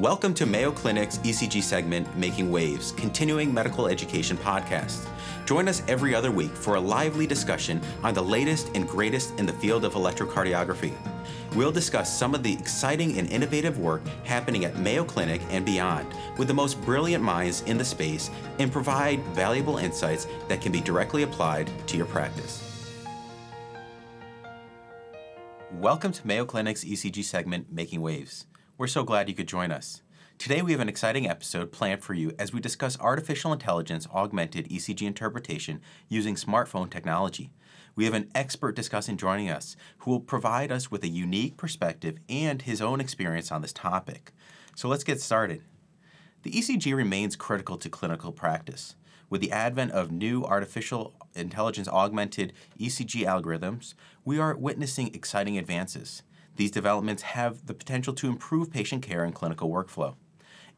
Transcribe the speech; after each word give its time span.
Welcome 0.00 0.32
to 0.36 0.46
Mayo 0.46 0.72
Clinic's 0.72 1.18
ECG 1.18 1.62
segment, 1.62 2.16
Making 2.16 2.50
Waves, 2.50 2.92
continuing 2.92 3.52
medical 3.52 3.86
education 3.86 4.38
podcast. 4.38 5.06
Join 5.44 5.68
us 5.68 5.82
every 5.88 6.14
other 6.14 6.30
week 6.30 6.52
for 6.52 6.76
a 6.76 6.80
lively 6.80 7.26
discussion 7.26 7.82
on 8.02 8.14
the 8.14 8.22
latest 8.22 8.70
and 8.74 8.88
greatest 8.88 9.38
in 9.38 9.44
the 9.44 9.52
field 9.52 9.84
of 9.84 9.92
electrocardiography. 9.92 10.94
We'll 11.54 11.70
discuss 11.70 12.18
some 12.18 12.34
of 12.34 12.42
the 12.42 12.50
exciting 12.50 13.18
and 13.18 13.28
innovative 13.28 13.78
work 13.78 14.00
happening 14.24 14.64
at 14.64 14.78
Mayo 14.78 15.04
Clinic 15.04 15.42
and 15.50 15.66
beyond 15.66 16.06
with 16.38 16.48
the 16.48 16.54
most 16.54 16.80
brilliant 16.80 17.22
minds 17.22 17.60
in 17.66 17.76
the 17.76 17.84
space 17.84 18.30
and 18.58 18.72
provide 18.72 19.22
valuable 19.34 19.76
insights 19.76 20.26
that 20.48 20.62
can 20.62 20.72
be 20.72 20.80
directly 20.80 21.24
applied 21.24 21.70
to 21.88 21.98
your 21.98 22.06
practice. 22.06 22.66
Welcome 25.74 26.12
to 26.12 26.26
Mayo 26.26 26.46
Clinic's 26.46 26.84
ECG 26.86 27.22
segment, 27.22 27.70
Making 27.70 28.00
Waves. 28.00 28.46
We're 28.80 28.86
so 28.86 29.04
glad 29.04 29.28
you 29.28 29.34
could 29.34 29.46
join 29.46 29.72
us. 29.72 30.00
Today, 30.38 30.62
we 30.62 30.72
have 30.72 30.80
an 30.80 30.88
exciting 30.88 31.28
episode 31.28 31.70
planned 31.70 32.02
for 32.02 32.14
you 32.14 32.32
as 32.38 32.54
we 32.54 32.60
discuss 32.60 32.98
artificial 32.98 33.52
intelligence 33.52 34.08
augmented 34.10 34.70
ECG 34.70 35.06
interpretation 35.06 35.82
using 36.08 36.34
smartphone 36.34 36.88
technology. 36.88 37.50
We 37.94 38.06
have 38.06 38.14
an 38.14 38.30
expert 38.34 38.74
discussing 38.74 39.18
joining 39.18 39.50
us 39.50 39.76
who 39.98 40.10
will 40.12 40.20
provide 40.20 40.72
us 40.72 40.90
with 40.90 41.04
a 41.04 41.08
unique 41.08 41.58
perspective 41.58 42.20
and 42.26 42.62
his 42.62 42.80
own 42.80 43.02
experience 43.02 43.52
on 43.52 43.60
this 43.60 43.74
topic. 43.74 44.32
So 44.74 44.88
let's 44.88 45.04
get 45.04 45.20
started. 45.20 45.60
The 46.42 46.52
ECG 46.52 46.96
remains 46.96 47.36
critical 47.36 47.76
to 47.76 47.90
clinical 47.90 48.32
practice. 48.32 48.96
With 49.28 49.42
the 49.42 49.52
advent 49.52 49.92
of 49.92 50.10
new 50.10 50.42
artificial 50.44 51.12
intelligence 51.34 51.86
augmented 51.86 52.54
ECG 52.78 53.26
algorithms, 53.26 53.92
we 54.24 54.38
are 54.38 54.56
witnessing 54.56 55.14
exciting 55.14 55.58
advances. 55.58 56.22
These 56.56 56.70
developments 56.70 57.22
have 57.22 57.66
the 57.66 57.74
potential 57.74 58.12
to 58.14 58.28
improve 58.28 58.70
patient 58.70 59.02
care 59.02 59.24
and 59.24 59.34
clinical 59.34 59.70
workflow. 59.70 60.14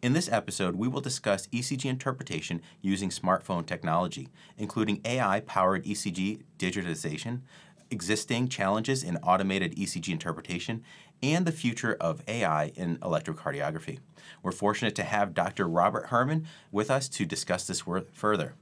In 0.03 0.13
this 0.13 0.29
episode, 0.31 0.75
we 0.75 0.89
will 0.89 1.01
discuss 1.01 1.47
ECG 1.49 1.85
interpretation 1.85 2.61
using 2.81 3.09
smartphone 3.09 3.65
technology, 3.65 4.29
including 4.59 5.01
AI 5.05 5.41
powered 5.41 5.85
ECG 5.85 6.43
digitization, 6.59 7.43
existing 7.91 8.49
challenges 8.49 9.05
in 9.05 9.17
automated 9.19 9.77
ECG 9.77 10.09
interpretation, 10.09 10.83
and 11.23 11.47
the 11.47 11.53
future 11.53 11.97
of 12.01 12.23
AI 12.27 12.73
in 12.75 12.97
electrocardiography. 12.99 14.01
We're 14.43 14.51
fortunate 14.51 14.97
to 14.97 15.05
have 15.05 15.35
Dr. 15.35 15.69
Robert 15.69 16.07
Herman 16.07 16.49
with 16.73 16.91
us 16.91 17.09
to 17.11 17.25
discuss 17.25 17.67
this 17.67 17.85
further. 18.13 18.55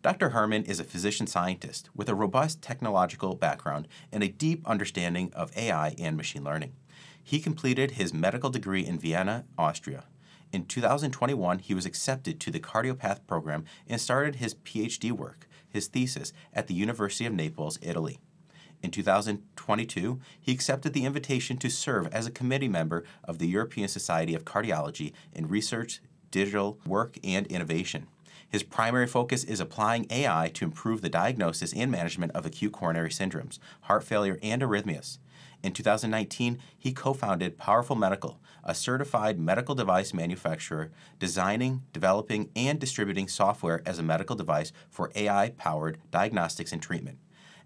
Dr. 0.00 0.28
Herman 0.28 0.62
is 0.62 0.78
a 0.78 0.84
physician 0.84 1.26
scientist 1.26 1.90
with 1.92 2.08
a 2.08 2.14
robust 2.14 2.62
technological 2.62 3.34
background 3.34 3.88
and 4.12 4.22
a 4.22 4.28
deep 4.28 4.64
understanding 4.64 5.32
of 5.34 5.56
AI 5.56 5.96
and 5.98 6.16
machine 6.16 6.44
learning. 6.44 6.72
He 7.22 7.40
completed 7.40 7.92
his 7.92 8.14
medical 8.14 8.48
degree 8.48 8.86
in 8.86 9.00
Vienna, 9.00 9.44
Austria. 9.58 10.04
In 10.52 10.66
2021, 10.66 11.58
he 11.58 11.74
was 11.74 11.84
accepted 11.84 12.38
to 12.38 12.52
the 12.52 12.60
Cardiopath 12.60 13.26
program 13.26 13.64
and 13.88 14.00
started 14.00 14.36
his 14.36 14.54
PhD 14.54 15.10
work, 15.10 15.48
his 15.68 15.88
thesis, 15.88 16.32
at 16.54 16.68
the 16.68 16.74
University 16.74 17.26
of 17.26 17.34
Naples, 17.34 17.78
Italy. 17.82 18.20
In 18.80 18.92
2022, 18.92 20.20
he 20.40 20.52
accepted 20.52 20.92
the 20.92 21.06
invitation 21.06 21.56
to 21.56 21.68
serve 21.68 22.06
as 22.14 22.24
a 22.24 22.30
committee 22.30 22.68
member 22.68 23.02
of 23.24 23.38
the 23.38 23.48
European 23.48 23.88
Society 23.88 24.36
of 24.36 24.44
Cardiology 24.44 25.12
in 25.32 25.48
research, 25.48 26.00
digital 26.30 26.78
work, 26.86 27.18
and 27.24 27.48
innovation. 27.48 28.06
His 28.48 28.62
primary 28.62 29.06
focus 29.06 29.44
is 29.44 29.60
applying 29.60 30.06
AI 30.10 30.50
to 30.54 30.64
improve 30.64 31.02
the 31.02 31.10
diagnosis 31.10 31.74
and 31.74 31.90
management 31.90 32.32
of 32.32 32.46
acute 32.46 32.72
coronary 32.72 33.10
syndromes, 33.10 33.58
heart 33.82 34.04
failure, 34.04 34.38
and 34.42 34.62
arrhythmias. 34.62 35.18
In 35.62 35.72
2019, 35.72 36.58
he 36.78 36.92
co 36.92 37.12
founded 37.12 37.58
Powerful 37.58 37.96
Medical, 37.96 38.40
a 38.64 38.74
certified 38.74 39.38
medical 39.38 39.74
device 39.74 40.14
manufacturer 40.14 40.90
designing, 41.18 41.82
developing, 41.92 42.48
and 42.56 42.78
distributing 42.78 43.28
software 43.28 43.82
as 43.84 43.98
a 43.98 44.02
medical 44.02 44.36
device 44.36 44.72
for 44.88 45.10
AI 45.14 45.50
powered 45.58 45.98
diagnostics 46.10 46.72
and 46.72 46.80
treatment. 46.80 47.18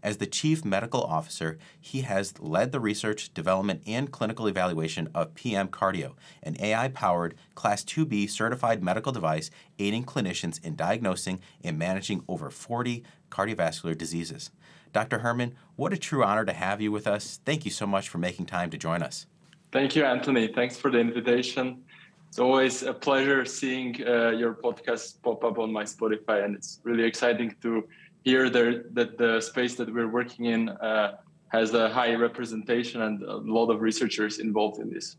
As 0.03 0.17
the 0.17 0.27
Chief 0.27 0.65
Medical 0.65 1.03
Officer, 1.03 1.59
he 1.81 2.01
has 2.01 2.41
led 2.41 2.73
the 2.73 2.81
research, 2.81 3.33
development, 3.35 3.83
and 3.87 4.11
clinical 4.11 4.49
evaluation 4.49 5.09
of 5.15 5.35
PM 5.35 5.69
Cardio, 5.69 6.15
an 6.43 6.57
AI 6.59 6.89
powered 6.89 7.37
Class 7.55 7.85
2B 7.85 8.29
certified 8.29 8.83
medical 8.83 9.13
device 9.13 9.51
aiding 9.79 10.05
clinicians 10.05 10.63
in 10.65 10.75
diagnosing 10.75 11.39
and 11.63 11.79
managing 11.79 12.25
over 12.27 12.51
40 12.51 13.05
cardiovascular 13.31 13.97
diseases. 13.97 14.51
Dr. 14.93 15.21
Herman, 15.21 15.55
what 15.77 15.93
a 15.93 15.97
true 15.97 16.25
honor 16.25 16.45
to 16.45 16.53
have 16.53 16.81
you 16.81 16.91
with 16.91 17.07
us. 17.07 17.39
Thank 17.45 17.65
you 17.65 17.71
so 17.71 17.87
much 17.87 18.09
for 18.09 18.19
making 18.19 18.47
time 18.47 18.71
to 18.71 18.79
join 18.79 19.03
us. 19.03 19.27
Thank 19.71 19.95
you, 19.95 20.05
Anthony. 20.05 20.49
Thanks 20.49 20.77
for 20.77 20.91
the 20.91 20.99
invitation. 20.99 21.83
It's 22.29 22.39
always 22.39 22.83
a 22.83 22.93
pleasure 22.93 23.45
seeing 23.45 23.97
uh, 24.07 24.31
your 24.31 24.55
podcast 24.55 25.23
pop 25.23 25.45
up 25.45 25.59
on 25.59 25.73
my 25.73 25.85
Spotify, 25.85 26.45
and 26.45 26.57
it's 26.57 26.81
really 26.83 27.05
exciting 27.05 27.55
to 27.63 27.87
here 28.25 28.49
there 28.51 28.85
that 28.93 29.19
the 29.19 29.41
space 29.41 29.75
that 29.77 29.93
we're 29.93 30.09
working 30.09 30.47
in 30.47 30.69
uh, 30.69 31.17
has 31.49 31.75
a 31.75 31.89
high 31.89 32.15
representation 32.15 33.03
and 33.03 33.23
a 33.23 33.37
lot 33.37 33.71
of 33.71 33.81
researchers 33.81 34.39
involved 34.39 34.81
in 34.81 34.91
this. 34.91 35.17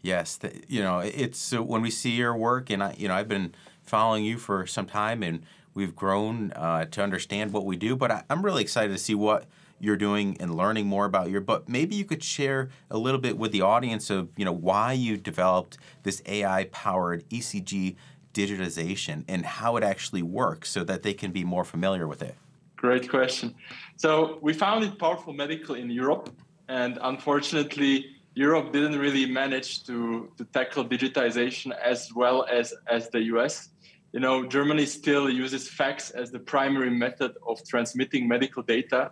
Yes, 0.00 0.36
the, 0.36 0.52
you 0.68 0.82
know 0.82 1.00
it's 1.00 1.52
uh, 1.52 1.62
when 1.62 1.82
we 1.82 1.90
see 1.90 2.10
your 2.10 2.36
work, 2.36 2.70
and 2.70 2.82
I, 2.82 2.94
you 2.96 3.08
know 3.08 3.14
I've 3.14 3.28
been 3.28 3.54
following 3.82 4.24
you 4.24 4.38
for 4.38 4.66
some 4.66 4.86
time, 4.86 5.22
and 5.22 5.42
we've 5.74 5.96
grown 5.96 6.52
uh, 6.52 6.84
to 6.86 7.02
understand 7.02 7.52
what 7.52 7.64
we 7.64 7.76
do. 7.76 7.96
But 7.96 8.10
I, 8.10 8.24
I'm 8.30 8.44
really 8.44 8.62
excited 8.62 8.92
to 8.92 8.98
see 8.98 9.14
what 9.14 9.46
you're 9.80 9.96
doing 9.96 10.36
and 10.40 10.56
learning 10.56 10.86
more 10.86 11.04
about 11.04 11.30
your. 11.30 11.40
But 11.40 11.68
maybe 11.68 11.96
you 11.96 12.04
could 12.04 12.22
share 12.22 12.68
a 12.90 12.98
little 12.98 13.20
bit 13.20 13.36
with 13.36 13.50
the 13.50 13.62
audience 13.62 14.08
of 14.08 14.28
you 14.36 14.44
know 14.44 14.52
why 14.52 14.92
you 14.92 15.16
developed 15.16 15.78
this 16.04 16.22
AI 16.26 16.64
powered 16.70 17.28
ECG 17.28 17.96
digitization 18.40 19.16
and 19.32 19.40
how 19.58 19.70
it 19.78 19.84
actually 19.92 20.22
works 20.22 20.66
so 20.76 20.80
that 20.90 21.02
they 21.02 21.14
can 21.22 21.30
be 21.38 21.44
more 21.54 21.64
familiar 21.64 22.06
with 22.12 22.22
it? 22.22 22.36
Great 22.76 23.06
question. 23.16 23.54
So 23.96 24.38
we 24.46 24.52
found 24.52 24.84
it 24.84 24.92
Powerful 24.98 25.32
Medical 25.32 25.74
in 25.74 25.90
Europe, 25.90 26.28
and 26.68 26.92
unfortunately, 27.02 27.94
Europe 28.34 28.72
didn't 28.72 28.98
really 29.06 29.26
manage 29.26 29.70
to, 29.88 30.30
to 30.38 30.44
tackle 30.56 30.84
digitization 30.84 31.68
as 31.92 32.00
well 32.14 32.46
as, 32.58 32.66
as 32.96 33.02
the 33.14 33.22
US. 33.32 33.70
You 34.12 34.20
know, 34.20 34.46
Germany 34.46 34.86
still 34.86 35.28
uses 35.28 35.68
fax 35.68 36.10
as 36.10 36.30
the 36.30 36.38
primary 36.54 36.90
method 37.04 37.32
of 37.50 37.56
transmitting 37.72 38.28
medical 38.28 38.62
data. 38.62 39.10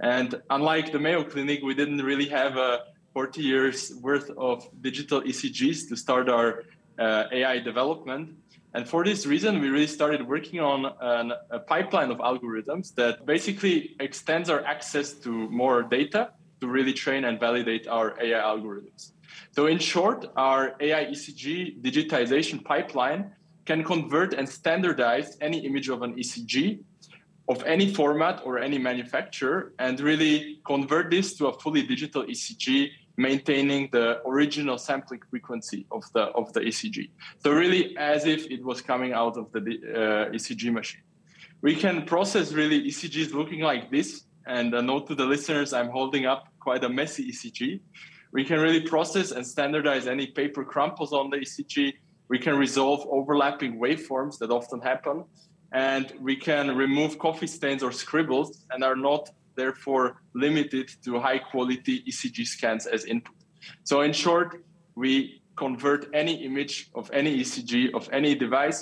And 0.00 0.28
unlike 0.50 0.92
the 0.92 1.00
Mayo 1.06 1.24
Clinic, 1.24 1.60
we 1.62 1.74
didn't 1.74 2.02
really 2.10 2.28
have 2.28 2.56
a 2.56 2.70
40 3.14 3.42
years 3.42 3.78
worth 4.02 4.30
of 4.36 4.68
digital 4.82 5.20
ECGs 5.22 5.88
to 5.88 5.96
start 5.96 6.28
our 6.28 6.64
uh, 6.98 7.24
AI 7.32 7.58
development. 7.58 8.36
And 8.74 8.86
for 8.88 9.02
this 9.04 9.24
reason, 9.24 9.60
we 9.60 9.68
really 9.68 9.86
started 9.86 10.26
working 10.26 10.60
on 10.60 10.92
an, 11.00 11.32
a 11.50 11.58
pipeline 11.58 12.10
of 12.10 12.18
algorithms 12.18 12.94
that 12.96 13.24
basically 13.24 13.96
extends 13.98 14.50
our 14.50 14.62
access 14.64 15.14
to 15.24 15.30
more 15.30 15.82
data 15.82 16.32
to 16.60 16.68
really 16.68 16.92
train 16.92 17.24
and 17.24 17.40
validate 17.40 17.88
our 17.88 18.20
AI 18.20 18.40
algorithms. 18.40 19.12
So, 19.52 19.66
in 19.66 19.78
short, 19.78 20.26
our 20.36 20.76
AI 20.80 21.06
ECG 21.06 21.80
digitization 21.80 22.62
pipeline 22.62 23.32
can 23.64 23.84
convert 23.84 24.34
and 24.34 24.48
standardize 24.48 25.36
any 25.40 25.64
image 25.64 25.88
of 25.88 26.02
an 26.02 26.14
ECG 26.16 26.80
of 27.48 27.62
any 27.64 27.92
format 27.94 28.42
or 28.44 28.58
any 28.58 28.78
manufacturer 28.78 29.72
and 29.78 29.98
really 30.00 30.60
convert 30.66 31.10
this 31.10 31.34
to 31.38 31.46
a 31.46 31.58
fully 31.58 31.82
digital 31.82 32.24
ECG 32.24 32.90
maintaining 33.18 33.88
the 33.90 34.26
original 34.26 34.78
sampling 34.78 35.20
frequency 35.28 35.84
of 35.90 36.04
the 36.14 36.24
of 36.40 36.52
the 36.54 36.60
ECG. 36.60 37.10
So 37.42 37.50
really, 37.50 37.96
as 37.98 38.24
if 38.24 38.46
it 38.46 38.64
was 38.64 38.80
coming 38.80 39.12
out 39.12 39.36
of 39.36 39.52
the 39.52 39.60
uh, 39.60 40.36
ECG 40.36 40.72
machine. 40.72 41.02
We 41.60 41.74
can 41.74 42.06
process 42.06 42.52
really 42.52 42.80
ECGs 42.90 43.34
looking 43.34 43.60
like 43.60 43.90
this. 43.90 44.24
And 44.46 44.72
a 44.72 44.80
note 44.80 45.08
to 45.08 45.14
the 45.14 45.26
listeners: 45.26 45.72
I'm 45.72 45.90
holding 45.90 46.24
up 46.24 46.48
quite 46.60 46.82
a 46.84 46.88
messy 46.88 47.30
ECG. 47.30 47.80
We 48.32 48.44
can 48.44 48.60
really 48.60 48.80
process 48.80 49.32
and 49.32 49.44
standardize 49.46 50.06
any 50.06 50.26
paper 50.28 50.64
crumples 50.64 51.12
on 51.12 51.28
the 51.30 51.38
ECG. 51.38 51.94
We 52.28 52.38
can 52.38 52.56
resolve 52.56 53.06
overlapping 53.10 53.80
waveforms 53.80 54.38
that 54.38 54.50
often 54.50 54.80
happen. 54.80 55.24
And 55.72 56.12
we 56.20 56.36
can 56.36 56.76
remove 56.76 57.18
coffee 57.18 57.46
stains 57.46 57.82
or 57.82 57.92
scribbles 57.92 58.64
and 58.70 58.84
are 58.84 58.96
not 58.96 59.30
therefore 59.58 60.04
limited 60.34 60.86
to 61.04 61.10
high 61.26 61.40
quality 61.50 61.94
ECG 62.08 62.46
scans 62.46 62.86
as 62.86 63.04
input. 63.04 63.34
So 63.90 63.94
in 64.06 64.12
short, 64.12 64.64
we 64.94 65.42
convert 65.56 66.00
any 66.14 66.34
image 66.48 66.74
of 66.94 67.10
any 67.12 67.32
ECG 67.42 67.92
of 67.98 68.08
any 68.12 68.32
device 68.46 68.80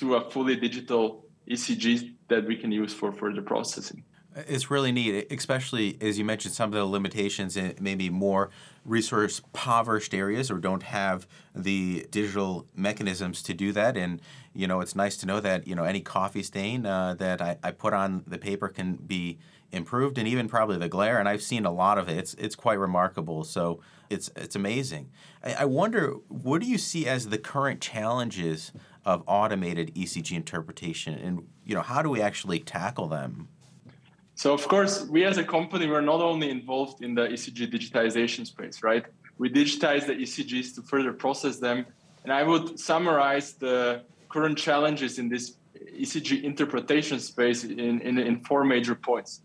to 0.00 0.16
a 0.16 0.30
fully 0.32 0.56
digital 0.56 1.04
ECG 1.48 2.14
that 2.28 2.42
we 2.50 2.56
can 2.56 2.70
use 2.72 2.92
for 2.92 3.12
further 3.12 3.42
processing. 3.42 4.02
It's 4.34 4.70
really 4.70 4.92
neat, 4.92 5.30
especially 5.30 5.98
as 6.00 6.18
you 6.18 6.24
mentioned 6.24 6.54
some 6.54 6.70
of 6.70 6.74
the 6.74 6.86
limitations 6.86 7.56
in 7.56 7.74
maybe 7.80 8.08
more 8.08 8.50
resource 8.84 9.40
impoverished 9.40 10.14
areas 10.14 10.50
or 10.50 10.58
don't 10.58 10.82
have 10.82 11.26
the 11.54 12.06
digital 12.10 12.66
mechanisms 12.74 13.42
to 13.42 13.52
do 13.54 13.72
that. 13.72 13.96
And 13.96 14.20
you 14.54 14.66
know, 14.66 14.80
it's 14.80 14.96
nice 14.96 15.16
to 15.18 15.26
know 15.26 15.40
that 15.40 15.66
you 15.68 15.74
know 15.74 15.84
any 15.84 16.00
coffee 16.00 16.42
stain 16.42 16.86
uh, 16.86 17.14
that 17.14 17.40
I, 17.40 17.58
I 17.62 17.70
put 17.72 17.92
on 17.92 18.24
the 18.26 18.38
paper 18.38 18.68
can 18.68 18.96
be 18.96 19.38
improved 19.72 20.18
and 20.18 20.28
even 20.28 20.48
probably 20.48 20.76
the 20.76 20.88
glare 20.88 21.18
and 21.18 21.28
I've 21.28 21.42
seen 21.42 21.64
a 21.64 21.72
lot 21.72 21.98
of 21.98 22.08
it. 22.08 22.18
It's 22.18 22.34
it's 22.34 22.54
quite 22.54 22.78
remarkable. 22.78 23.42
So 23.42 23.80
it's 24.10 24.30
it's 24.36 24.54
amazing. 24.54 25.10
I, 25.42 25.54
I 25.60 25.64
wonder 25.64 26.16
what 26.28 26.60
do 26.60 26.68
you 26.68 26.78
see 26.78 27.06
as 27.06 27.30
the 27.30 27.38
current 27.38 27.80
challenges 27.80 28.72
of 29.04 29.24
automated 29.26 29.94
ECG 29.94 30.36
interpretation 30.36 31.14
and 31.14 31.48
you 31.64 31.74
know 31.74 31.82
how 31.82 32.02
do 32.02 32.10
we 32.10 32.20
actually 32.20 32.60
tackle 32.60 33.08
them? 33.08 33.48
So 34.34 34.52
of 34.52 34.68
course 34.68 35.06
we 35.08 35.24
as 35.24 35.38
a 35.38 35.44
company 35.44 35.86
we're 35.86 36.02
not 36.02 36.20
only 36.20 36.50
involved 36.50 37.02
in 37.02 37.14
the 37.14 37.22
ECG 37.22 37.72
digitization 37.72 38.46
space, 38.46 38.82
right? 38.82 39.04
We 39.38 39.48
digitize 39.50 40.06
the 40.06 40.14
ECGs 40.14 40.74
to 40.76 40.82
further 40.82 41.12
process 41.12 41.56
them. 41.58 41.86
And 42.24 42.32
I 42.32 42.42
would 42.44 42.78
summarize 42.78 43.54
the 43.54 44.02
current 44.28 44.56
challenges 44.56 45.18
in 45.18 45.28
this 45.28 45.56
ECG 45.98 46.44
interpretation 46.44 47.18
space 47.18 47.64
in, 47.64 48.00
in, 48.00 48.18
in 48.18 48.40
four 48.44 48.64
major 48.64 48.94
points. 48.94 49.40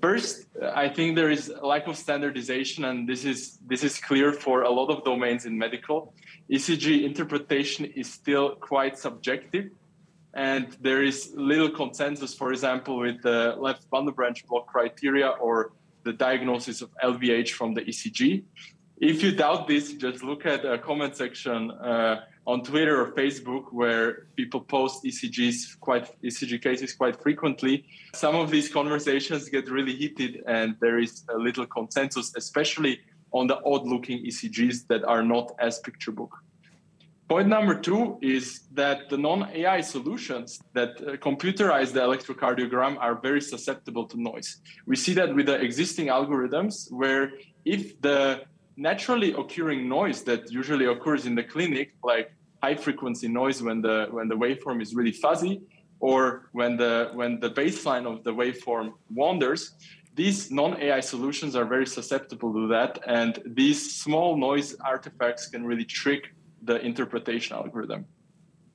First, 0.00 0.46
I 0.62 0.88
think 0.88 1.16
there 1.16 1.30
is 1.30 1.48
a 1.48 1.66
lack 1.66 1.86
of 1.86 1.96
standardization, 1.96 2.84
and 2.84 3.08
this 3.08 3.24
is 3.24 3.58
this 3.66 3.82
is 3.82 3.98
clear 3.98 4.32
for 4.32 4.62
a 4.62 4.70
lot 4.70 4.90
of 4.90 5.04
domains 5.04 5.44
in 5.46 5.56
medical. 5.56 6.14
ECG 6.50 7.04
interpretation 7.04 7.84
is 7.84 8.12
still 8.12 8.56
quite 8.56 8.98
subjective, 8.98 9.70
and 10.34 10.76
there 10.80 11.02
is 11.02 11.32
little 11.34 11.70
consensus, 11.70 12.34
for 12.34 12.52
example, 12.52 12.98
with 12.98 13.22
the 13.22 13.56
left 13.58 13.88
bundle 13.90 14.14
branch 14.14 14.46
block 14.46 14.66
criteria 14.66 15.28
or 15.28 15.72
the 16.04 16.12
diagnosis 16.12 16.82
of 16.82 16.90
LVH 17.02 17.50
from 17.50 17.74
the 17.74 17.82
ECG. 17.82 18.44
If 19.00 19.22
you 19.22 19.32
doubt 19.32 19.68
this, 19.68 19.92
just 19.92 20.22
look 20.22 20.44
at 20.44 20.64
a 20.64 20.78
comment 20.78 21.16
section 21.16 21.70
uh, 21.70 22.20
on 22.48 22.62
Twitter 22.62 22.98
or 23.02 23.12
Facebook 23.12 23.64
where 23.72 24.26
people 24.34 24.60
post 24.60 25.04
ECGs 25.04 25.78
quite 25.80 26.06
ECG 26.22 26.62
cases 26.62 26.94
quite 26.94 27.20
frequently. 27.22 27.84
Some 28.14 28.34
of 28.34 28.50
these 28.50 28.72
conversations 28.72 29.50
get 29.50 29.70
really 29.70 29.94
heated, 29.94 30.42
and 30.46 30.74
there 30.80 30.98
is 30.98 31.24
a 31.28 31.36
little 31.36 31.66
consensus, 31.66 32.32
especially 32.36 33.00
on 33.32 33.48
the 33.48 33.58
odd-looking 33.66 34.24
ECGs 34.24 34.86
that 34.86 35.04
are 35.04 35.22
not 35.22 35.52
as 35.60 35.78
picture 35.80 36.10
book. 36.10 36.34
Point 37.28 37.48
number 37.48 37.74
two 37.74 38.16
is 38.22 38.60
that 38.72 39.10
the 39.10 39.18
non-AI 39.18 39.82
solutions 39.82 40.58
that 40.72 40.92
uh, 41.02 41.16
computerize 41.28 41.92
the 41.92 42.00
electrocardiogram 42.00 42.96
are 42.98 43.16
very 43.20 43.42
susceptible 43.42 44.06
to 44.06 44.18
noise. 44.18 44.62
We 44.86 44.96
see 44.96 45.12
that 45.20 45.34
with 45.34 45.44
the 45.44 45.60
existing 45.60 46.06
algorithms, 46.06 46.90
where 46.90 47.32
if 47.66 48.00
the 48.00 48.44
naturally 48.78 49.34
occurring 49.34 49.86
noise 49.86 50.22
that 50.22 50.50
usually 50.50 50.86
occurs 50.86 51.26
in 51.26 51.34
the 51.34 51.44
clinic, 51.44 51.94
like 52.02 52.32
high 52.62 52.74
frequency 52.74 53.28
noise 53.28 53.62
when 53.62 53.80
the 53.82 54.08
when 54.10 54.28
the 54.28 54.36
waveform 54.36 54.82
is 54.82 54.94
really 54.94 55.12
fuzzy, 55.12 55.62
or 56.00 56.48
when 56.52 56.76
the 56.76 57.10
when 57.14 57.40
the 57.40 57.50
baseline 57.50 58.06
of 58.06 58.24
the 58.24 58.32
waveform 58.32 58.92
wanders, 59.14 59.72
these 60.14 60.50
non-AI 60.50 61.00
solutions 61.00 61.54
are 61.54 61.64
very 61.64 61.86
susceptible 61.86 62.52
to 62.52 62.66
that, 62.68 62.98
and 63.06 63.40
these 63.46 63.94
small 63.94 64.36
noise 64.36 64.74
artifacts 64.80 65.48
can 65.48 65.64
really 65.64 65.84
trick 65.84 66.34
the 66.62 66.84
interpretation 66.84 67.56
algorithm. 67.56 68.04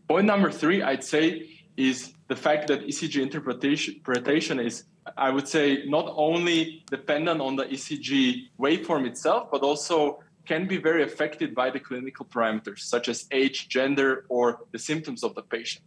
Point 0.08 0.26
number 0.26 0.52
three, 0.52 0.82
I'd 0.82 1.04
say, 1.04 1.50
is 1.76 2.14
the 2.28 2.36
fact 2.36 2.68
that 2.68 2.88
ECG 2.88 3.22
interpretation 3.22 4.60
is, 4.60 4.86
I 5.18 5.30
would 5.30 5.48
say, 5.48 5.84
not 5.86 6.14
only 6.16 6.84
dependent 6.90 7.42
on 7.42 7.56
the 7.56 7.66
ECG 7.66 8.48
waveform 8.60 9.06
itself, 9.06 9.50
but 9.52 9.62
also 9.64 10.23
can 10.46 10.68
be 10.68 10.78
very 10.78 11.04
affected 11.04 11.56
by 11.56 11.70
the 11.70 11.80
clinical 11.80 12.26
parameters 12.26 12.80
such 12.80 13.08
as 13.08 13.28
age, 13.32 13.70
gender, 13.70 14.26
or 14.30 14.60
the 14.72 14.80
symptoms 14.80 15.24
of 15.24 15.36
the 15.36 15.42
patient. 15.42 15.86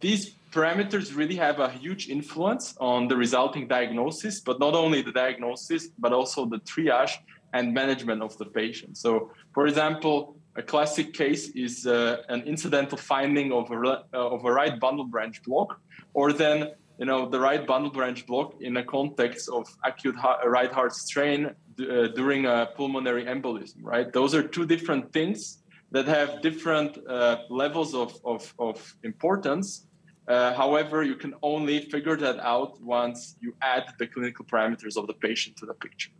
These 0.00 0.34
parameters 0.52 1.16
really 1.16 1.36
have 1.36 1.58
a 1.58 1.70
huge 1.70 2.08
influence 2.08 2.74
on 2.78 3.08
the 3.08 3.16
resulting 3.16 3.66
diagnosis, 3.66 4.40
but 4.40 4.60
not 4.60 4.74
only 4.74 5.02
the 5.02 5.12
diagnosis, 5.12 5.88
but 5.98 6.12
also 6.12 6.44
the 6.44 6.58
triage 6.58 7.14
and 7.52 7.72
management 7.72 8.22
of 8.22 8.36
the 8.36 8.44
patient. 8.44 8.98
So, 8.98 9.30
for 9.54 9.66
example, 9.66 10.36
a 10.56 10.62
classic 10.62 11.12
case 11.12 11.48
is 11.50 11.86
uh, 11.86 12.22
an 12.28 12.42
incidental 12.42 12.98
finding 12.98 13.52
of 13.52 13.70
a, 13.70 13.76
uh, 13.76 14.02
of 14.12 14.44
a 14.44 14.52
right 14.52 14.78
bundle 14.78 15.04
branch 15.04 15.42
block, 15.42 15.80
or 16.14 16.32
then 16.32 16.72
you 16.98 17.06
know 17.06 17.28
the 17.28 17.38
right 17.38 17.66
bundle 17.66 17.90
branch 17.90 18.26
block 18.26 18.54
in 18.60 18.76
a 18.76 18.84
context 18.84 19.48
of 19.48 19.66
acute 19.84 20.16
right 20.44 20.72
heart 20.72 20.94
strain 20.94 21.46
uh, 21.46 22.06
during 22.14 22.46
a 22.46 22.70
pulmonary 22.76 23.24
embolism. 23.24 23.76
Right, 23.82 24.12
those 24.12 24.34
are 24.34 24.42
two 24.42 24.66
different 24.66 25.12
things 25.12 25.62
that 25.92 26.06
have 26.06 26.42
different 26.42 26.98
uh, 27.08 27.38
levels 27.48 27.94
of, 27.94 28.18
of, 28.24 28.52
of 28.58 28.96
importance. 29.02 29.86
Uh, 30.26 30.52
however, 30.54 31.04
you 31.04 31.14
can 31.14 31.34
only 31.42 31.78
figure 31.80 32.16
that 32.16 32.40
out 32.40 32.80
once 32.82 33.36
you 33.40 33.54
add 33.62 33.84
the 33.98 34.06
clinical 34.06 34.44
parameters 34.44 34.96
of 34.96 35.06
the 35.06 35.14
patient 35.14 35.56
to 35.56 35.66
the 35.66 35.74
picture. 35.74 36.10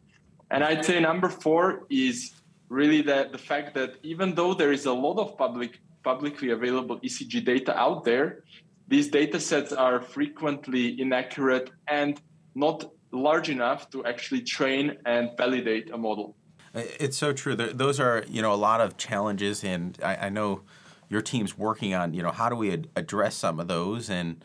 And 0.52 0.62
I'd 0.62 0.84
say 0.84 1.00
number 1.00 1.28
four 1.28 1.86
is 1.90 2.32
really 2.68 3.02
that 3.02 3.32
the 3.32 3.38
fact 3.38 3.74
that 3.74 3.96
even 4.02 4.34
though 4.34 4.54
there 4.54 4.72
is 4.72 4.86
a 4.86 4.92
lot 4.92 5.18
of 5.18 5.36
public 5.36 5.80
publicly 6.04 6.50
available 6.50 7.00
ECG 7.00 7.44
data 7.44 7.76
out 7.76 8.04
there, 8.04 8.44
these 8.88 9.08
data 9.08 9.40
sets 9.40 9.72
are 9.72 10.00
frequently 10.00 11.00
inaccurate 11.00 11.70
and 11.88 12.20
not 12.54 12.92
large 13.12 13.48
enough 13.48 13.90
to 13.90 14.04
actually 14.04 14.42
train 14.42 14.96
and 15.06 15.30
validate 15.36 15.90
a 15.90 15.98
model. 15.98 16.36
It's 16.74 17.16
so 17.16 17.32
true. 17.32 17.56
Those 17.56 17.98
are 17.98 18.24
you 18.28 18.42
know 18.42 18.52
a 18.52 18.56
lot 18.56 18.80
of 18.80 18.96
challenges, 18.96 19.64
and 19.64 19.98
I, 20.02 20.26
I 20.26 20.28
know 20.28 20.62
your 21.08 21.22
team's 21.22 21.56
working 21.56 21.94
on 21.94 22.12
you 22.12 22.22
know 22.22 22.30
how 22.30 22.48
do 22.48 22.56
we 22.56 22.72
ad- 22.72 22.88
address 22.94 23.34
some 23.34 23.58
of 23.58 23.68
those, 23.68 24.10
and 24.10 24.44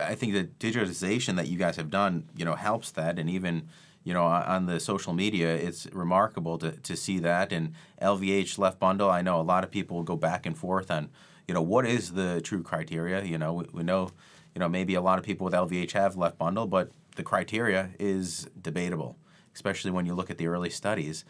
I 0.00 0.14
think 0.14 0.34
the 0.34 0.44
digitization 0.44 1.36
that 1.36 1.48
you 1.48 1.56
guys 1.56 1.76
have 1.76 1.90
done 1.90 2.28
you 2.36 2.44
know 2.44 2.54
helps 2.54 2.90
that, 2.92 3.18
and 3.18 3.30
even 3.30 3.68
you 4.04 4.14
know, 4.14 4.24
on 4.24 4.66
the 4.66 4.80
social 4.80 5.12
media, 5.12 5.54
it's 5.54 5.86
remarkable 5.92 6.56
to, 6.58 6.72
to 6.72 6.96
see 6.96 7.18
that. 7.18 7.52
And 7.52 7.74
LVH 8.00 8.58
left 8.58 8.78
bundle, 8.78 9.10
I 9.10 9.22
know 9.22 9.40
a 9.40 9.42
lot 9.42 9.62
of 9.62 9.70
people 9.70 10.02
go 10.02 10.16
back 10.16 10.46
and 10.46 10.56
forth 10.56 10.90
on, 10.90 11.10
you 11.50 11.54
know, 11.54 11.62
what 11.62 11.84
is 11.84 12.12
the 12.12 12.40
true 12.42 12.62
criteria? 12.62 13.24
You 13.24 13.36
know, 13.36 13.54
we, 13.54 13.64
we 13.72 13.82
know, 13.82 14.12
you 14.54 14.60
know, 14.60 14.68
maybe 14.68 14.94
a 14.94 15.00
lot 15.00 15.18
of 15.18 15.24
people 15.24 15.46
with 15.46 15.52
LVH 15.52 15.90
have 15.90 16.16
left 16.16 16.38
bundle, 16.38 16.68
but 16.68 16.92
the 17.16 17.24
criteria 17.24 17.90
is 17.98 18.46
debatable, 18.62 19.16
especially 19.52 19.90
when 19.90 20.06
you 20.06 20.14
look 20.14 20.30
at 20.30 20.38
the 20.38 20.46
early 20.46 20.70
studies. 20.70 21.24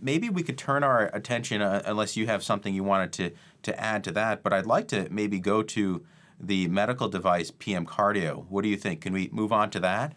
Maybe 0.00 0.30
we 0.30 0.42
could 0.42 0.56
turn 0.56 0.82
our 0.82 1.14
attention, 1.14 1.60
uh, 1.60 1.82
unless 1.84 2.16
you 2.16 2.26
have 2.26 2.42
something 2.42 2.74
you 2.74 2.84
wanted 2.84 3.12
to, 3.12 3.32
to 3.64 3.78
add 3.78 4.02
to 4.04 4.12
that, 4.12 4.42
but 4.42 4.54
I'd 4.54 4.64
like 4.64 4.88
to 4.88 5.08
maybe 5.10 5.38
go 5.38 5.62
to 5.62 6.06
the 6.40 6.66
medical 6.68 7.10
device 7.10 7.50
PM 7.50 7.84
Cardio. 7.84 8.46
What 8.48 8.62
do 8.62 8.70
you 8.70 8.78
think? 8.78 9.02
Can 9.02 9.12
we 9.12 9.28
move 9.30 9.52
on 9.52 9.68
to 9.72 9.80
that? 9.80 10.14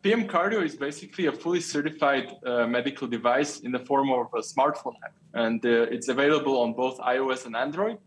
PM 0.00 0.26
Cardio 0.26 0.64
is 0.64 0.74
basically 0.74 1.26
a 1.26 1.32
fully 1.32 1.60
certified 1.60 2.32
uh, 2.46 2.66
medical 2.66 3.06
device 3.06 3.60
in 3.60 3.72
the 3.72 3.80
form 3.80 4.10
of 4.10 4.28
a 4.34 4.40
smartphone 4.40 4.94
app, 5.04 5.12
and 5.34 5.66
uh, 5.66 5.94
it's 5.94 6.08
available 6.08 6.58
on 6.60 6.72
both 6.72 6.96
iOS 7.00 7.44
and 7.44 7.54
Android. 7.54 7.98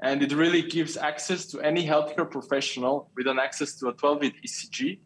And 0.00 0.22
it 0.22 0.32
really 0.32 0.62
gives 0.62 0.96
access 0.96 1.46
to 1.46 1.60
any 1.60 1.86
healthcare 1.86 2.30
professional 2.30 3.10
with 3.16 3.26
an 3.26 3.38
access 3.38 3.74
to 3.76 3.88
a 3.88 3.92
12 3.94 4.20
lead 4.22 4.34
ECG 4.46 4.98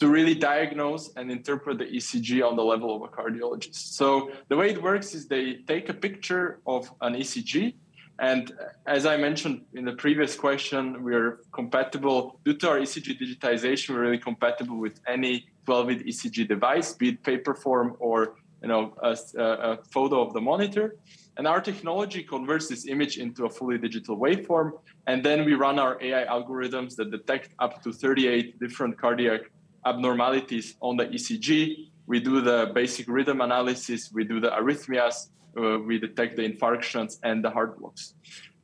to 0.00 0.08
really 0.08 0.34
diagnose 0.34 1.12
and 1.14 1.30
interpret 1.30 1.78
the 1.78 1.84
ECG 1.84 2.44
on 2.46 2.56
the 2.56 2.64
level 2.64 2.96
of 2.96 3.02
a 3.02 3.08
cardiologist. 3.08 3.76
So 3.76 4.32
the 4.48 4.56
way 4.56 4.70
it 4.70 4.82
works 4.82 5.14
is 5.14 5.28
they 5.28 5.58
take 5.68 5.88
a 5.88 5.94
picture 5.94 6.60
of 6.66 6.90
an 7.00 7.14
ECG 7.14 7.74
and 8.18 8.52
as 8.86 9.06
I 9.06 9.16
mentioned 9.16 9.62
in 9.74 9.84
the 9.84 9.94
previous 9.94 10.36
question, 10.36 11.02
we're 11.02 11.40
compatible 11.52 12.38
due 12.44 12.54
to 12.54 12.68
our 12.68 12.78
ECG 12.78 13.20
digitization. 13.20 13.90
We're 13.90 14.02
really 14.02 14.18
compatible 14.18 14.78
with 14.78 15.00
any 15.08 15.48
12-bit 15.66 16.06
ECG 16.06 16.46
device, 16.46 16.92
be 16.92 17.10
it 17.10 17.22
paper 17.22 17.54
form 17.54 17.96
or 17.98 18.36
you 18.62 18.68
know 18.68 18.94
a, 19.02 19.16
a, 19.38 19.78
photo 19.90 20.24
of 20.24 20.34
the 20.34 20.40
monitor. 20.40 20.96
And 21.36 21.46
our 21.46 21.60
technology 21.60 22.22
converts 22.22 22.68
this 22.68 22.86
image 22.86 23.16
into 23.18 23.46
a 23.46 23.50
fully 23.50 23.78
digital 23.78 24.18
waveform, 24.18 24.72
and 25.06 25.24
then 25.24 25.44
we 25.44 25.54
run 25.54 25.78
our 25.78 25.98
AI 26.02 26.24
algorithms 26.26 26.94
that 26.96 27.10
detect 27.10 27.50
up 27.58 27.82
to 27.84 27.92
38 27.92 28.60
different 28.60 28.98
cardiac 28.98 29.42
abnormalities 29.86 30.76
on 30.80 30.96
the 30.96 31.06
ECG. 31.06 31.88
We 32.06 32.20
do 32.20 32.40
the 32.40 32.70
basic 32.74 33.08
rhythm 33.08 33.40
analysis, 33.40 34.10
we 34.12 34.24
do 34.24 34.40
the 34.40 34.50
arrhythmias, 34.50 35.28
uh, 35.56 35.78
we 35.78 35.98
detect 35.98 36.36
the 36.36 36.42
infarctions 36.42 37.18
and 37.22 37.42
the 37.42 37.50
heart 37.50 37.78
blocks. 37.78 38.14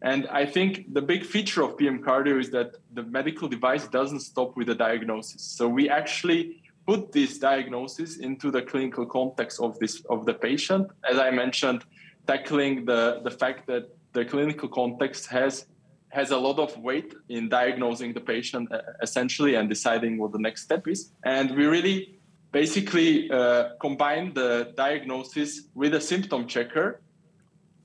And 0.02 0.28
I 0.28 0.46
think 0.46 0.94
the 0.94 1.02
big 1.02 1.24
feature 1.24 1.62
of 1.62 1.76
PM 1.76 2.02
Cardio 2.02 2.38
is 2.38 2.50
that 2.50 2.76
the 2.94 3.02
medical 3.02 3.48
device 3.48 3.88
doesn't 3.88 4.20
stop 4.20 4.56
with 4.56 4.68
the 4.68 4.74
diagnosis. 4.74 5.42
So 5.42 5.68
we 5.68 5.88
actually 5.88 6.62
put 6.86 7.12
this 7.12 7.38
diagnosis 7.38 8.18
into 8.18 8.50
the 8.50 8.62
clinical 8.62 9.04
context 9.04 9.60
of 9.60 9.78
this 9.78 10.02
of 10.08 10.24
the 10.24 10.34
patient. 10.34 10.88
As 11.10 11.18
I 11.18 11.30
mentioned, 11.30 11.84
tackling 12.28 12.84
the, 12.84 13.20
the 13.24 13.30
fact 13.30 13.66
that 13.66 13.84
the 14.12 14.24
clinical 14.24 14.68
context 14.68 15.26
has 15.26 15.66
has 16.10 16.30
a 16.30 16.36
lot 16.38 16.58
of 16.58 16.76
weight 16.78 17.12
in 17.28 17.48
diagnosing 17.48 18.14
the 18.14 18.20
patient 18.20 18.72
uh, 18.72 18.80
essentially 19.02 19.56
and 19.56 19.68
deciding 19.68 20.16
what 20.16 20.32
the 20.32 20.38
next 20.38 20.62
step 20.62 20.88
is. 20.88 21.12
And 21.24 21.54
we 21.54 21.66
really 21.66 22.18
basically 22.50 23.30
uh, 23.30 23.76
combine 23.78 24.32
the 24.32 24.72
diagnosis 24.74 25.50
with 25.74 25.92
a 25.94 26.00
symptom 26.00 26.46
checker 26.46 27.02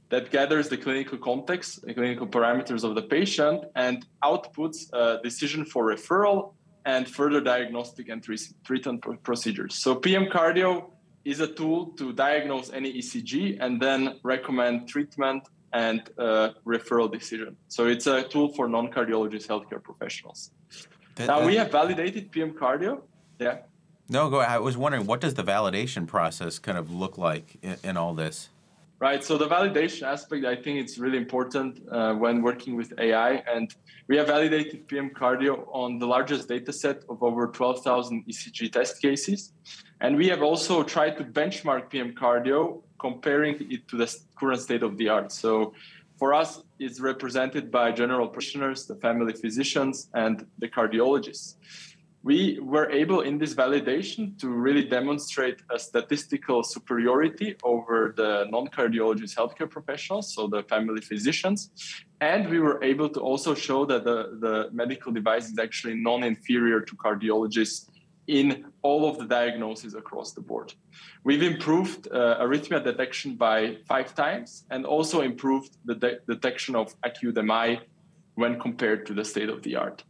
that 0.10 0.32
gathers 0.32 0.70
the 0.70 0.78
clinical 0.78 1.18
context, 1.18 1.86
the 1.86 1.94
clinical 1.94 2.28
parameters 2.28 2.86
of 2.86 2.96
the 2.96 3.02
patient, 3.02 3.66
and 3.76 4.06
outputs 4.24 4.94
a 4.94 5.22
decision 5.22 5.66
for 5.66 5.84
referral 5.94 6.54
and 6.86 7.10
further 7.10 7.42
diagnostic 7.42 8.08
and 8.08 8.24
treatment 8.64 9.04
procedures. 9.24 9.76
So 9.76 9.96
PM 9.96 10.28
Cardio 10.28 10.93
is 11.25 11.39
a 11.39 11.48
tool 11.48 11.88
to 11.98 12.13
diagnose 12.13 12.72
any 12.72 12.94
ECG 12.94 13.58
and 13.60 13.82
then 13.82 14.20
recommend 14.24 14.88
treatment 14.88 15.48
and 15.72 16.10
uh, 16.18 16.50
referral 16.65 17.12
decision. 17.12 17.56
So 17.68 17.88
it's 17.88 18.08
a 18.08 18.24
tool 18.24 18.50
for 18.53 18.68
non-cardiologist 18.68 19.48
healthcare 19.48 19.82
professionals. 19.82 20.51
That, 21.15 21.27
now 21.27 21.46
we 21.46 21.56
have 21.56 21.72
validated 21.72 22.32
PM 22.32 22.53
Cardio. 22.53 23.01
Yeah. 23.39 23.60
No, 24.10 24.30
go. 24.30 24.39
I 24.39 24.60
was 24.60 24.77
wondering, 24.77 25.06
what 25.06 25.22
does 25.22 25.34
the 25.34 25.44
validation 25.44 26.06
process 26.08 26.60
kind 26.60 26.77
of 26.77 26.92
look 26.92 27.18
like 27.18 27.58
in, 27.62 27.77
in 27.84 27.98
all 27.98 28.13
this? 28.13 28.50
Right. 29.00 29.24
So 29.24 29.38
the 29.38 29.48
validation 29.48 30.03
aspect, 30.03 30.46
I 30.46 30.56
think 30.56 30.80
it's 30.80 30.98
really 30.98 31.18
important 31.18 31.82
uh, 31.92 32.13
when 32.13 32.42
working 32.42 32.75
with 32.77 32.94
AI, 32.98 33.44
and 33.53 33.74
we 34.08 34.15
have 34.18 34.27
validated 34.27 34.88
PM 34.88 35.10
Cardio 35.10 35.68
on 35.72 36.00
the 36.00 36.06
largest 36.06 36.48
data 36.48 36.72
set 36.72 37.03
of 37.10 37.22
over 37.22 37.48
12,000 37.48 38.25
ECG 38.30 38.72
test 38.72 39.01
cases, 39.01 39.51
and 40.04 40.18
we 40.18 40.28
have 40.28 40.44
also 40.44 40.84
tried 40.84 41.18
to 41.18 41.24
benchmark 41.24 41.90
PM 41.90 42.14
Cardio, 42.14 42.84
comparing 43.00 43.56
it 43.72 43.88
to 43.88 43.98
the 43.98 44.08
current 44.36 44.62
state 44.62 44.84
of 44.84 44.98
the 44.98 45.10
art. 45.10 45.32
So 45.32 45.74
for 46.20 46.34
us, 46.34 46.62
it's 46.78 47.00
represented 47.00 47.72
by 47.72 47.92
general 47.92 48.28
practitioners, 48.28 48.86
the 48.86 48.96
family 48.96 49.34
physicians, 49.34 50.10
and 50.14 50.46
the 50.60 50.68
cardiologists 50.68 51.56
we 52.24 52.58
were 52.62 52.90
able 52.90 53.20
in 53.22 53.38
this 53.38 53.54
validation 53.54 54.40
to 54.40 54.48
really 54.48 54.84
demonstrate 54.84 55.62
a 55.70 55.78
statistical 55.78 56.64
superiority 56.64 57.58
over 57.64 58.14
the 58.16 58.48
non-cardiologist 58.50 59.36
healthcare 59.36 59.70
professionals, 59.70 60.34
so 60.34 60.48
the 60.48 60.64
family 60.64 61.02
physicians. 61.02 61.70
And 62.22 62.50
we 62.50 62.62
were 62.62 62.82
able 62.82 63.10
to 63.10 63.20
also 63.20 63.54
show 63.54 63.86
that 63.86 64.06
the, 64.06 64.38
the 64.40 64.70
medical 64.72 65.12
device 65.12 65.50
is 65.50 65.60
actually 65.60 65.96
non-inferior 65.96 66.80
to 66.80 66.96
cardiologists 66.96 67.90
in 68.27 68.65
all 68.82 69.10
of 69.10 69.18
the 69.18 69.25
diagnoses 69.25 69.96
across 69.96 70.32
the 70.32 70.42
board. 70.42 70.74
We've 71.24 71.44
improved 71.44 72.08
uh, 72.08 72.39
arrhythmia 72.42 72.84
detection 72.84 73.36
by 73.36 73.77
five 73.88 74.15
times 74.15 74.65
and 74.70 74.86
also 74.86 75.22
improved 75.22 75.77
the 75.86 75.96
de- 75.96 76.20
detection 76.27 76.75
of 76.75 76.96
acute 77.03 77.36
MI 77.44 77.82
when 78.36 78.60
compared 78.60 79.06
to 79.08 79.13
the 79.13 79.25
state 79.25 79.50
of 79.50 79.62
the 79.63 79.75
art. 79.75 80.03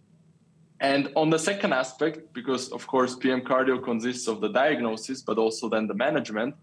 And 0.79 1.11
on 1.15 1.29
the 1.29 1.39
second 1.39 1.71
aspect, 1.73 2.33
because 2.33 2.69
of 2.69 2.85
course 2.87 3.15
PM 3.15 3.41
cardio 3.41 3.81
consists 3.81 4.27
of 4.27 4.41
the 4.41 4.49
diagnosis, 4.49 5.21
but 5.21 5.37
also 5.37 5.69
then 5.69 5.87
the 5.87 5.93
management, 5.93 6.55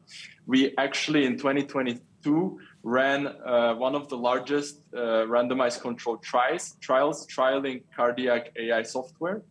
we 0.47 0.75
actually 0.77 1.25
in 1.25 1.39
2022 1.39 2.61
ran 2.83 3.27
uh, 3.27 3.75
one 3.75 3.95
of 3.95 4.09
the 4.09 4.17
largest 4.17 4.83
uh, 4.95 5.25
randomized 5.27 5.81
controlled 5.81 6.23
trials, 6.23 6.77
trials 6.81 7.27
trialing 7.27 7.83
cardiac 7.97 8.53
AI 8.59 8.83
software 8.83 9.43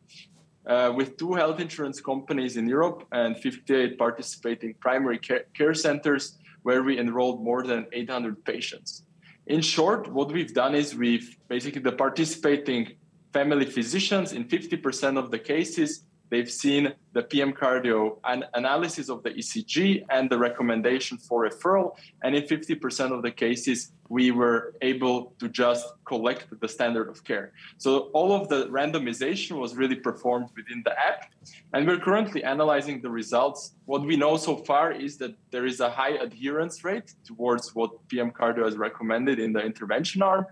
uh, 0.70 0.94
with 0.96 1.18
two 1.18 1.34
health 1.34 1.60
insurance 1.60 2.00
companies 2.00 2.56
in 2.56 2.70
Europe 2.70 3.06
and 3.12 3.38
58 3.38 3.98
participating 3.98 4.76
primary 4.76 5.18
care, 5.18 5.46
care 5.56 5.74
centers 5.74 6.38
where 6.62 6.84
we 6.84 7.00
enrolled 7.00 7.44
more 7.44 7.64
than 7.64 7.88
800 7.92 8.46
patients. 8.46 9.04
In 9.48 9.62
short, 9.62 10.12
what 10.14 10.32
we've 10.32 10.54
done 10.54 10.76
is 10.76 10.96
we've 10.96 11.38
basically 11.48 11.82
the 11.82 11.92
participating 11.92 12.96
family 13.34 13.66
physicians 13.66 14.34
in 14.34 14.46
50% 14.46 15.18
of 15.18 15.32
the 15.32 15.40
cases 15.40 16.06
they've 16.30 16.52
seen 16.52 16.94
the 17.14 17.24
PM 17.24 17.54
cardio 17.54 18.18
an 18.26 18.46
analysis 18.54 19.10
of 19.10 19.24
the 19.24 19.32
ECG 19.32 20.04
and 20.10 20.30
the 20.30 20.38
recommendation 20.38 21.18
for 21.18 21.50
referral. 21.50 21.96
And 22.24 22.36
in 22.36 22.44
50% 22.44 23.12
of 23.12 23.24
the 23.24 23.32
cases, 23.32 23.92
we 24.10 24.32
were 24.32 24.74
able 24.82 25.34
to 25.40 25.48
just 25.48 25.86
collect 26.06 26.48
the 26.60 26.68
standard 26.68 27.08
of 27.10 27.24
care. 27.24 27.54
So 27.78 28.10
all 28.14 28.34
of 28.34 28.50
the 28.50 28.66
randomization 28.68 29.60
was 29.60 29.76
really 29.76 29.96
performed 29.96 30.50
within 30.56 30.82
the 30.84 30.98
app. 31.00 31.32
And 31.74 31.88
we're 31.88 32.00
currently 32.00 32.44
analyzing 32.44 33.02
the 33.02 33.10
results. 33.10 33.76
What 33.86 34.02
we 34.02 34.16
know 34.18 34.36
so 34.38 34.58
far 34.58 34.92
is 34.92 35.18
that 35.18 35.36
there 35.52 35.66
is 35.66 35.80
a 35.80 35.90
high 35.90 36.16
adherence 36.28 36.84
rate 36.84 37.14
towards 37.24 37.76
what 37.76 37.92
PM 38.08 38.32
cardio 38.32 38.66
has 38.66 38.78
recommended 38.78 39.38
in 39.40 39.54
the 39.54 39.62
intervention 39.62 40.24
arm. 40.24 40.48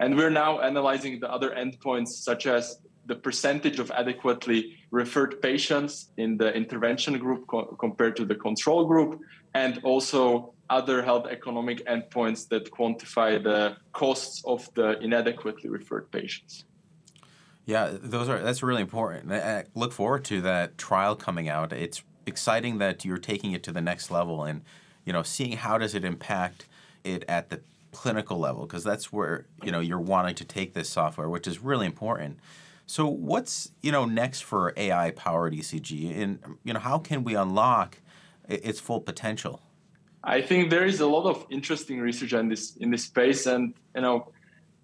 And 0.00 0.16
we're 0.16 0.30
now 0.30 0.60
analyzing 0.60 1.20
the 1.20 1.30
other 1.30 1.50
endpoints, 1.50 2.08
such 2.08 2.46
as 2.46 2.78
the 3.12 3.20
percentage 3.28 3.78
of 3.78 3.90
adequately 3.90 4.60
referred 4.90 5.42
patients 5.42 5.92
in 6.16 6.30
the 6.38 6.50
intervention 6.62 7.18
group 7.18 7.46
co- 7.46 7.76
compared 7.84 8.14
to 8.16 8.24
the 8.24 8.34
control 8.34 8.86
group, 8.86 9.20
and 9.62 9.72
also 9.92 10.54
other 10.70 11.02
health 11.02 11.26
economic 11.36 11.78
endpoints 11.94 12.48
that 12.48 12.64
quantify 12.70 13.30
the 13.50 13.76
costs 13.92 14.42
of 14.46 14.60
the 14.76 14.88
inadequately 15.00 15.68
referred 15.68 16.10
patients. 16.10 16.64
Yeah, 17.66 17.84
those 18.14 18.28
are 18.30 18.40
that's 18.46 18.62
really 18.62 18.84
important. 18.90 19.30
I 19.30 19.64
look 19.74 19.92
forward 19.92 20.24
to 20.32 20.40
that 20.50 20.78
trial 20.78 21.14
coming 21.14 21.48
out. 21.56 21.68
It's 21.72 22.02
exciting 22.24 22.78
that 22.78 23.04
you're 23.04 23.24
taking 23.32 23.52
it 23.52 23.62
to 23.64 23.72
the 23.72 23.84
next 23.90 24.10
level 24.10 24.36
and 24.44 24.62
you 25.04 25.12
know 25.12 25.22
seeing 25.22 25.54
how 25.66 25.76
does 25.76 25.94
it 25.94 26.04
impact 26.04 26.66
it 27.04 27.24
at 27.28 27.50
the 27.50 27.60
clinical 27.92 28.38
level 28.38 28.62
because 28.66 28.84
that's 28.84 29.12
where 29.12 29.34
you 29.62 29.70
know 29.70 29.80
you're 29.80 30.06
wanting 30.14 30.36
to 30.42 30.46
take 30.58 30.72
this 30.72 30.88
software, 30.88 31.28
which 31.28 31.46
is 31.46 31.58
really 31.70 31.86
important. 31.94 32.38
So 32.86 33.06
what's 33.06 33.70
you 33.82 33.92
know 33.92 34.04
next 34.04 34.42
for 34.42 34.72
AI 34.76 35.10
powered 35.12 35.54
ECG, 35.54 36.20
and 36.20 36.38
you 36.64 36.72
know 36.72 36.80
how 36.80 36.98
can 36.98 37.24
we 37.24 37.34
unlock 37.34 37.98
its 38.48 38.80
full 38.80 39.00
potential? 39.00 39.60
I 40.24 40.40
think 40.40 40.70
there 40.70 40.84
is 40.84 41.00
a 41.00 41.06
lot 41.06 41.28
of 41.28 41.46
interesting 41.50 42.00
research 42.00 42.32
in 42.32 42.48
this 42.48 42.76
in 42.76 42.90
this 42.90 43.04
space, 43.04 43.46
and 43.46 43.74
you 43.94 44.02
know 44.02 44.32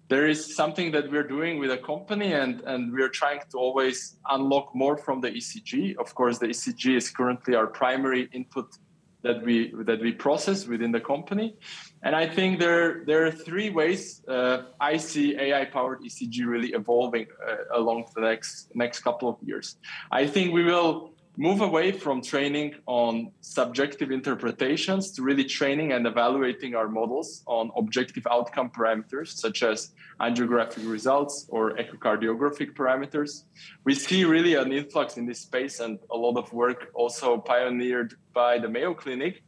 there 0.09 0.27
is 0.27 0.55
something 0.55 0.91
that 0.91 1.11
we're 1.11 1.27
doing 1.27 1.59
with 1.59 1.71
a 1.71 1.77
company, 1.77 2.33
and 2.33 2.61
and 2.61 2.91
we're 2.91 3.09
trying 3.09 3.41
to 3.51 3.57
always 3.57 4.17
unlock 4.29 4.73
more 4.73 4.97
from 4.97 5.21
the 5.21 5.29
ECG. 5.29 5.97
Of 5.97 6.15
course, 6.15 6.39
the 6.39 6.47
ECG 6.47 6.95
is 6.95 7.09
currently 7.09 7.55
our 7.55 7.67
primary 7.67 8.29
input 8.33 8.77
that 9.21 9.43
we 9.43 9.73
that 9.85 10.01
we 10.01 10.11
process 10.11 10.67
within 10.67 10.91
the 10.91 10.99
company. 10.99 11.55
And 12.03 12.15
I 12.15 12.27
think 12.27 12.59
there 12.59 13.03
there 13.05 13.25
are 13.25 13.31
three 13.31 13.69
ways 13.69 14.23
uh, 14.27 14.63
I 14.79 14.97
see 14.97 15.35
AI 15.37 15.65
powered 15.65 15.99
ECG 16.01 16.45
really 16.45 16.69
evolving 16.69 17.27
uh, 17.47 17.77
along 17.77 18.05
the 18.15 18.21
next 18.21 18.71
next 18.75 18.99
couple 19.01 19.27
of 19.29 19.37
years. 19.43 19.77
I 20.11 20.27
think 20.27 20.53
we 20.53 20.63
will 20.63 21.11
move 21.39 21.61
away 21.61 21.89
from 21.89 22.21
training 22.21 22.75
on 22.85 23.31
subjective 23.39 24.11
interpretations 24.11 25.09
to 25.13 25.21
really 25.23 25.45
training 25.45 25.93
and 25.93 26.05
evaluating 26.05 26.75
our 26.75 26.89
models 26.89 27.43
on 27.45 27.71
objective 27.77 28.27
outcome 28.29 28.69
parameters 28.69 29.29
such 29.29 29.63
as 29.63 29.93
angiographic 30.19 30.85
results 30.85 31.45
or 31.47 31.77
echocardiographic 31.77 32.73
parameters. 32.73 33.43
We 33.85 33.95
see 33.95 34.25
really 34.25 34.55
an 34.55 34.73
influx 34.73 35.15
in 35.15 35.25
this 35.25 35.39
space 35.39 35.79
and 35.79 35.97
a 36.11 36.17
lot 36.17 36.35
of 36.35 36.51
work 36.51 36.89
also 36.93 37.37
pioneered 37.37 38.15
by 38.33 38.59
the 38.59 38.67
Mayo 38.67 38.93
Clinic. 38.93 39.41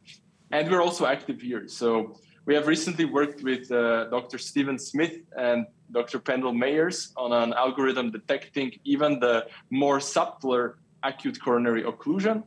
And 0.50 0.70
we're 0.70 0.80
also 0.80 1.04
active 1.04 1.42
here. 1.42 1.68
So 1.68 2.16
we 2.46 2.54
have 2.54 2.68
recently 2.68 3.04
worked 3.04 3.42
with 3.42 3.70
uh, 3.70 4.08
Dr. 4.08 4.38
Stephen 4.38 4.78
Smith 4.78 5.18
and 5.36 5.66
Dr. 5.92 6.20
Pendell 6.20 6.56
Meyers 6.56 7.12
on 7.18 7.34
an 7.34 7.52
algorithm 7.52 8.10
detecting 8.10 8.72
even 8.84 9.20
the 9.20 9.46
more 9.68 10.00
subtler 10.00 10.78
acute 11.02 11.40
coronary 11.40 11.82
occlusion. 11.82 12.44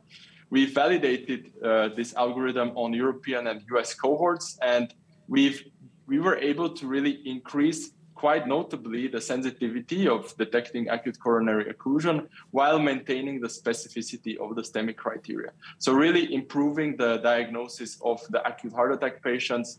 We 0.50 0.66
validated 0.66 1.52
uh, 1.62 1.88
this 1.96 2.14
algorithm 2.14 2.70
on 2.76 2.92
European 2.92 3.48
and 3.48 3.62
US 3.74 3.94
cohorts, 3.94 4.58
and 4.62 4.94
we've 5.28 5.64
we 6.06 6.20
were 6.20 6.36
able 6.36 6.70
to 6.70 6.86
really 6.86 7.20
increase 7.24 7.90
quite 8.16 8.48
notably 8.48 9.06
the 9.08 9.20
sensitivity 9.20 10.08
of 10.08 10.34
detecting 10.38 10.88
acute 10.88 11.18
coronary 11.20 11.66
occlusion 11.72 12.26
while 12.50 12.78
maintaining 12.78 13.40
the 13.40 13.46
specificity 13.46 14.38
of 14.38 14.56
the 14.56 14.62
STEMI 14.62 14.96
criteria. 14.96 15.50
So 15.78 15.92
really 15.92 16.32
improving 16.32 16.96
the 16.96 17.18
diagnosis 17.18 17.98
of 18.02 18.20
the 18.30 18.40
acute 18.48 18.72
heart 18.72 18.92
attack 18.94 19.22
patients. 19.22 19.78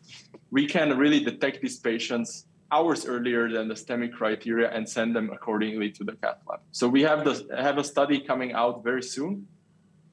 We 0.51 0.67
can 0.67 0.97
really 0.97 1.19
detect 1.19 1.61
these 1.61 1.79
patients 1.79 2.45
hours 2.71 3.05
earlier 3.05 3.49
than 3.49 3.67
the 3.67 3.73
STEMI 3.73 4.11
criteria 4.11 4.69
and 4.71 4.87
send 4.87 5.15
them 5.15 5.29
accordingly 5.31 5.91
to 5.91 6.03
the 6.03 6.13
cath 6.13 6.39
lab. 6.49 6.59
So 6.71 6.87
we 6.87 7.01
have 7.03 7.23
the 7.23 7.47
have 7.57 7.77
a 7.77 7.83
study 7.83 8.19
coming 8.19 8.53
out 8.53 8.83
very 8.83 9.03
soon, 9.03 9.47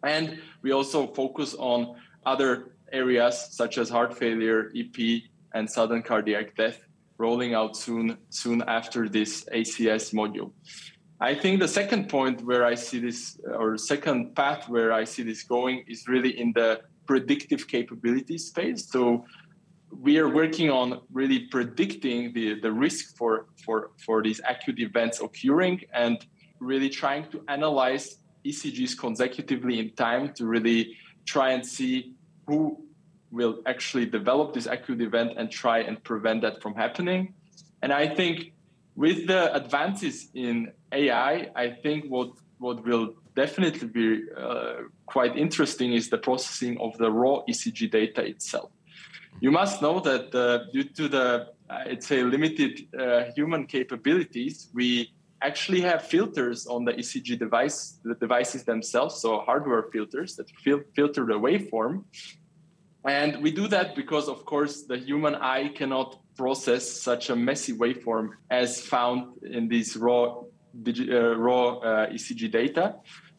and 0.02 0.38
we 0.62 0.73
also 0.73 1.06
focus 1.06 1.54
on 1.58 1.96
other 2.25 2.76
areas 2.92 3.49
such 3.50 3.78
as 3.78 3.88
heart 3.88 4.16
failure, 4.16 4.70
EP, 4.76 5.23
and 5.54 5.68
sudden 5.68 6.02
cardiac 6.02 6.56
death, 6.56 6.78
rolling 7.18 7.54
out 7.54 7.76
soon 7.76 8.18
soon 8.30 8.62
after 8.68 9.08
this 9.08 9.44
ACS 9.52 10.12
module. 10.14 10.52
I 11.20 11.34
think 11.34 11.61
the 11.61 11.68
second 11.68 12.08
point 12.08 12.44
where 12.44 12.64
I 12.64 12.75
see 12.75 12.99
this, 12.99 13.38
or 13.46 13.78
second 13.78 14.34
path 14.34 14.68
where 14.68 14.92
I 14.92 15.04
see 15.04 15.23
this 15.23 15.42
going, 15.42 15.84
is 15.87 16.06
really 16.08 16.38
in 16.38 16.52
the 16.52 16.80
predictive 17.06 17.68
capability 17.68 18.38
space. 18.38 18.90
So 18.90 19.25
we 20.04 20.18
are 20.18 20.28
working 20.28 20.68
on 20.70 21.00
really 21.14 21.40
predicting 21.46 22.30
the, 22.34 22.61
the 22.61 22.70
risk 22.70 23.16
for, 23.16 23.46
for, 23.64 23.90
for 24.04 24.23
these 24.23 24.38
acute 24.46 24.78
events 24.78 25.18
occurring 25.23 25.80
and 25.94 26.26
really 26.61 26.90
trying 26.90 27.25
to 27.30 27.42
analyze 27.49 28.18
ECGs 28.44 28.99
consecutively 28.99 29.78
in 29.78 29.88
time 29.94 30.34
to 30.34 30.44
really 30.44 30.94
try 31.25 31.52
and 31.52 31.64
see 31.66 32.12
who 32.46 32.78
will 33.30 33.62
actually 33.64 34.04
develop 34.04 34.52
this 34.52 34.66
acute 34.66 35.00
event 35.00 35.32
and 35.38 35.50
try 35.50 35.78
and 35.78 36.04
prevent 36.04 36.42
that 36.42 36.61
from 36.61 36.75
happening. 36.75 37.32
And 37.80 37.90
I 37.90 38.06
think 38.06 38.52
with 38.96 39.26
the 39.26 39.54
advances 39.54 40.28
in 40.34 40.70
AI, 40.92 41.49
I 41.56 41.70
think 41.82 42.04
what 42.11 42.28
what 42.58 42.84
will 42.84 43.14
definitely 43.34 43.88
be 43.88 44.23
uh, 44.37 44.75
quite 45.06 45.37
interesting 45.37 45.92
is 45.92 46.08
the 46.08 46.18
processing 46.18 46.78
of 46.80 46.96
the 46.99 47.11
raw 47.11 47.42
ECG 47.49 47.90
data 47.90 48.23
itself. 48.23 48.70
You 49.40 49.50
must 49.50 49.82
know 49.82 50.00
that 50.00 50.34
uh, 50.34 50.70
due 50.72 50.84
to 50.84 51.08
the, 51.08 51.48
I'd 51.68 52.02
say, 52.02 52.22
limited 52.22 52.86
uh, 52.98 53.24
human 53.36 53.66
capabilities, 53.66 54.70
we 54.72 55.12
actually 55.42 55.82
have 55.82 56.02
filters 56.02 56.66
on 56.66 56.84
the 56.84 56.92
ECG 56.92 57.38
device, 57.38 57.98
the 58.04 58.14
devices 58.14 58.64
themselves, 58.64 59.20
so 59.20 59.40
hardware 59.40 59.84
filters 59.92 60.36
that 60.36 60.48
fil- 60.62 60.84
filter 60.96 61.26
the 61.26 61.34
waveform. 61.34 62.04
And 63.06 63.42
we 63.42 63.50
do 63.50 63.68
that 63.68 63.94
because, 63.94 64.28
of 64.28 64.46
course, 64.46 64.84
the 64.84 64.96
human 64.96 65.34
eye 65.34 65.68
cannot 65.68 66.18
process 66.36 66.88
such 66.90 67.28
a 67.28 67.36
messy 67.36 67.74
waveform 67.74 68.30
as 68.50 68.80
found 68.80 69.34
in 69.42 69.68
these 69.68 69.96
raw, 69.96 70.42
digi- 70.82 71.12
uh, 71.12 71.36
raw 71.36 71.76
uh, 71.78 72.06
ECG 72.10 72.50
data. 72.50 72.94